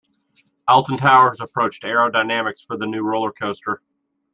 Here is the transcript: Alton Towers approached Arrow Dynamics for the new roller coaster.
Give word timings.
Alton 0.67 0.97
Towers 0.97 1.41
approached 1.41 1.83
Arrow 1.83 2.09
Dynamics 2.09 2.65
for 2.67 2.75
the 2.75 2.87
new 2.87 3.03
roller 3.03 3.31
coaster. 3.31 3.83